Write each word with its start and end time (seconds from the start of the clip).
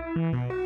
Bye. 0.00 0.59